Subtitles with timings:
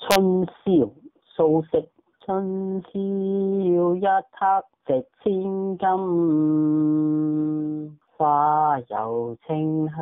[0.00, 0.90] 春宵
[1.36, 1.86] 苏轼，
[2.20, 2.90] 春宵
[3.94, 5.86] 一刻值千金，
[8.16, 10.00] 花有清香，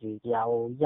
[0.00, 0.84] 月有阴。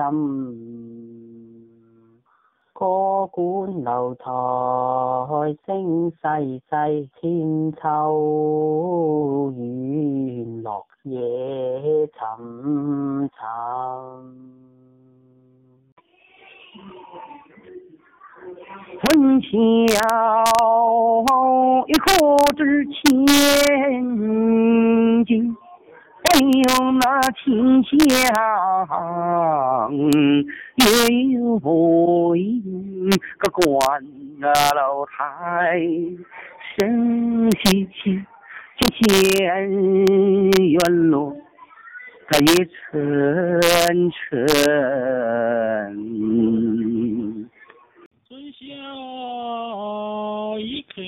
[2.72, 4.30] 歌管楼台
[5.66, 13.38] 声细细，千秋雨落夜沉沉。
[19.41, 19.97] 春宵
[21.87, 22.06] 一刻
[22.56, 22.92] 值千
[25.24, 25.56] 金，
[26.24, 27.02] 但有那
[27.45, 27.95] 清香
[30.77, 30.82] 月
[31.30, 33.09] 有阴。
[33.38, 34.02] 个关
[34.74, 35.80] 楼台
[36.77, 38.20] 声细细，
[38.77, 39.01] 见千
[40.68, 40.77] 院
[41.10, 41.34] 落，
[42.29, 42.51] 它也
[42.91, 44.16] 沉沉。
[50.60, 51.01] 一刻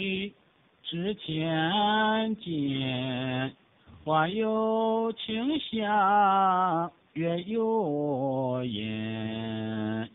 [0.90, 3.54] 值千金，
[4.04, 10.10] 花有清香，月有阴。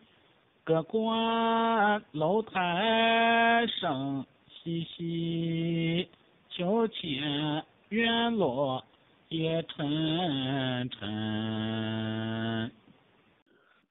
[0.65, 6.09] 各关楼台声细细，
[6.49, 8.83] 秋千院落
[9.29, 12.69] 夜沉沉。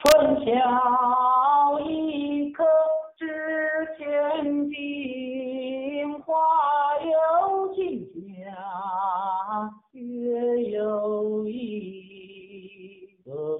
[0.00, 2.62] 春宵一刻。
[3.16, 3.24] 值
[3.96, 4.05] 千
[4.68, 4.74] 金，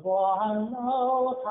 [0.05, 1.49] 关楼台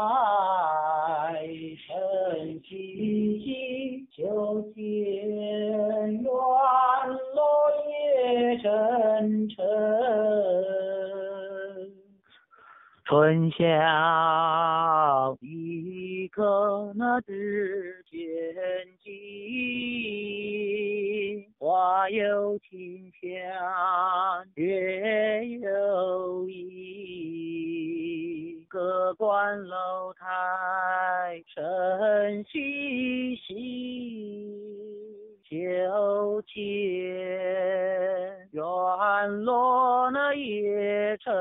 [1.87, 6.31] 声细细，秋千院落
[7.89, 9.57] 夜沉沉。
[13.05, 13.65] 春宵
[15.41, 18.19] 一刻那值千
[19.03, 19.11] 金，
[21.57, 26.47] 花有清香，月有
[29.15, 34.53] 观楼台晨曦兮，
[35.49, 36.61] 秋千
[38.51, 38.63] 院
[39.43, 41.31] 落那夜沉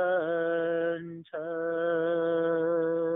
[1.25, 3.12] 沉。